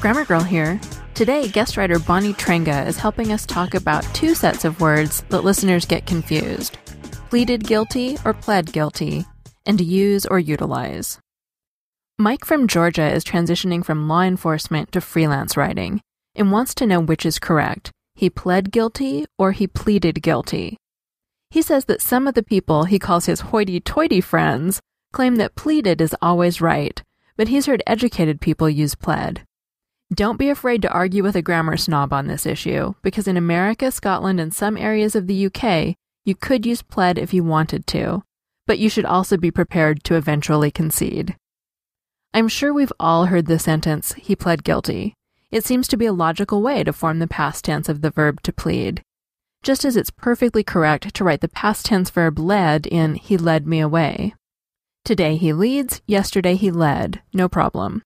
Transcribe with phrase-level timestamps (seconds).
[0.00, 0.80] Grammar Girl here.
[1.14, 5.42] Today, guest writer Bonnie Trenga is helping us talk about two sets of words that
[5.42, 6.78] listeners get confused
[7.28, 9.26] pleaded guilty or pled guilty,
[9.66, 11.18] and use or utilize.
[12.18, 16.00] Mike from Georgia is transitioning from law enforcement to freelance writing
[16.34, 17.90] and wants to know which is correct.
[18.14, 20.78] He pled guilty or he pleaded guilty.
[21.50, 24.80] He says that some of the people he calls his hoity toity friends
[25.12, 27.02] claim that pleaded is always right,
[27.36, 29.42] but he's heard educated people use pled.
[30.14, 33.90] Don't be afraid to argue with a grammar snob on this issue, because in America,
[33.90, 38.22] Scotland, and some areas of the UK, you could use pled if you wanted to,
[38.66, 41.36] but you should also be prepared to eventually concede.
[42.32, 45.14] I'm sure we've all heard the sentence, he pled guilty.
[45.50, 48.40] It seems to be a logical way to form the past tense of the verb
[48.42, 49.02] to plead.
[49.62, 53.66] Just as it's perfectly correct to write the past tense verb led in he led
[53.66, 54.34] me away.
[55.04, 58.02] Today he leads, yesterday he led, no problem.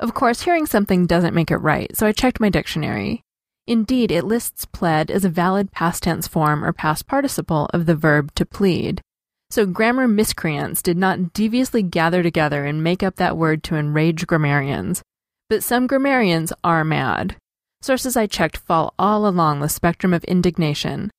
[0.00, 3.20] Of course, hearing something doesn't make it right, so I checked my dictionary.
[3.66, 7.94] Indeed, it lists pled as a valid past tense form or past participle of the
[7.94, 9.02] verb to plead.
[9.50, 14.26] So grammar miscreants did not deviously gather together and make up that word to enrage
[14.26, 15.02] grammarians.
[15.50, 17.36] But some grammarians are mad.
[17.82, 21.10] Sources I checked fall all along the spectrum of indignation.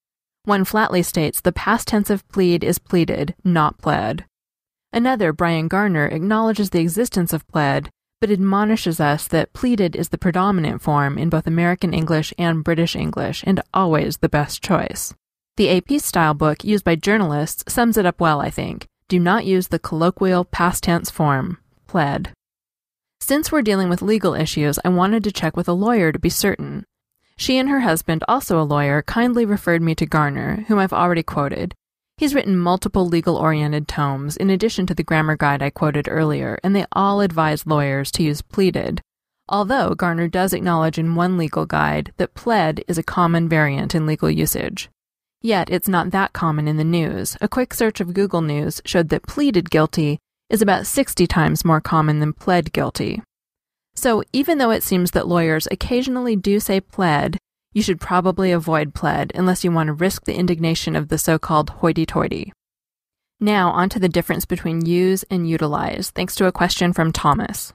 [0.45, 4.25] One flatly states the past tense of plead is pleaded, not pled.
[4.91, 7.91] Another, Brian Garner, acknowledges the existence of pled
[8.21, 12.95] but admonishes us that pleaded is the predominant form in both American English and British
[12.95, 15.13] English, and always the best choice.
[15.57, 18.87] The AP style book used by journalists sums it up well, I think.
[19.09, 22.31] Do not use the colloquial past tense form, pled.
[23.19, 26.29] Since we're dealing with legal issues, I wanted to check with a lawyer to be
[26.29, 26.85] certain.
[27.37, 31.23] She and her husband, also a lawyer, kindly referred me to Garner, whom I've already
[31.23, 31.73] quoted,
[32.21, 36.59] He's written multiple legal oriented tomes in addition to the grammar guide I quoted earlier,
[36.63, 39.01] and they all advise lawyers to use pleaded.
[39.49, 44.05] Although Garner does acknowledge in one legal guide that pled is a common variant in
[44.05, 44.87] legal usage.
[45.41, 47.37] Yet it's not that common in the news.
[47.41, 51.81] A quick search of Google News showed that pleaded guilty is about 60 times more
[51.81, 53.23] common than pled guilty.
[53.95, 57.39] So even though it seems that lawyers occasionally do say pled,
[57.73, 61.39] you should probably avoid pled unless you want to risk the indignation of the so
[61.39, 62.51] called hoity toity.
[63.39, 67.73] Now, on to the difference between use and utilize, thanks to a question from Thomas.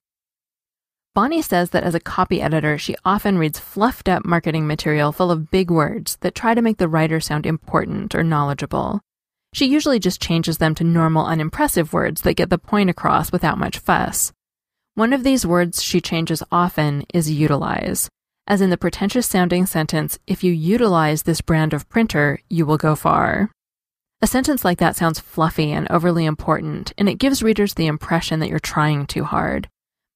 [1.15, 5.31] Bonnie says that as a copy editor, she often reads fluffed up marketing material full
[5.31, 9.01] of big words that try to make the writer sound important or knowledgeable.
[9.55, 13.57] She usually just changes them to normal, unimpressive words that get the point across without
[13.57, 14.31] much fuss.
[14.95, 18.11] One of these words she changes often is utilize
[18.47, 22.77] as in the pretentious sounding sentence, if you utilize this brand of printer, you will
[22.77, 23.51] go far.
[24.23, 28.41] A sentence like that sounds fluffy and overly important, and it gives readers the impression
[28.41, 29.69] that you're trying too hard.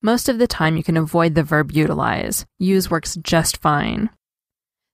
[0.03, 2.47] Most of the time, you can avoid the verb utilize.
[2.59, 4.09] Use works just fine.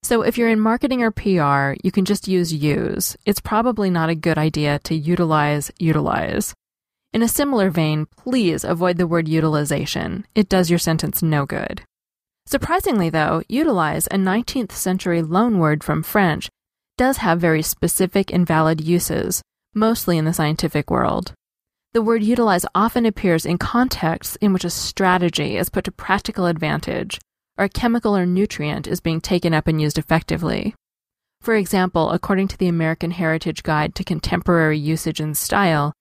[0.02, 3.16] So, if you're in marketing or PR, you can just use use.
[3.24, 6.54] It's probably not a good idea to utilize utilize.
[7.12, 10.26] In a similar vein, please avoid the word utilization.
[10.34, 11.82] It does your sentence no good.
[12.46, 16.48] Surprisingly, though, utilize, a 19th century loanword from French,
[16.96, 19.42] does have very specific and valid uses,
[19.74, 21.32] mostly in the scientific world.
[21.92, 26.46] The word utilize often appears in contexts in which a strategy is put to practical
[26.46, 27.18] advantage,
[27.58, 30.74] or a chemical or nutrient is being taken up and used effectively.
[31.40, 35.92] For example, according to the American Heritage Guide to Contemporary Usage and Style,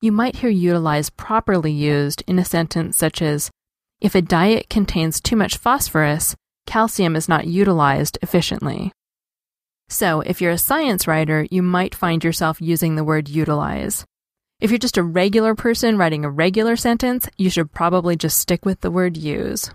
[0.00, 3.50] you might hear utilize properly used in a sentence such as,
[4.00, 6.34] if a diet contains too much phosphorus,
[6.66, 8.92] calcium is not utilized efficiently.
[9.88, 14.04] So, if you're a science writer, you might find yourself using the word utilize.
[14.60, 18.64] If you're just a regular person writing a regular sentence, you should probably just stick
[18.64, 19.70] with the word use.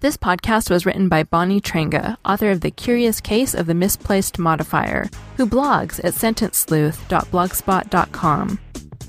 [0.00, 4.38] This podcast was written by Bonnie Trenga, author of The Curious Case of the Misplaced
[4.38, 8.58] Modifier, who blogs at sentencesleuth.blogspot.com.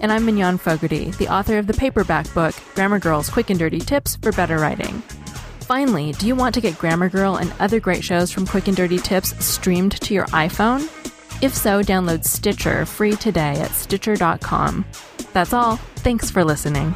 [0.01, 3.79] And I'm Mignon Fogarty, the author of the paperback book Grammar Girl's Quick and Dirty
[3.79, 5.03] Tips for Better Writing.
[5.61, 8.75] Finally, do you want to get Grammar Girl and other great shows from Quick and
[8.75, 10.89] Dirty Tips streamed to your iPhone?
[11.43, 14.85] If so, download Stitcher free today at Stitcher.com.
[15.33, 15.77] That's all.
[15.97, 16.95] Thanks for listening.